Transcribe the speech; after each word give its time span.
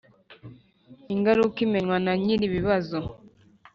Ingaruka 1.13 1.57
imenywa 1.65 1.97
nanyiri 2.05 2.45
bibazo. 2.55 2.97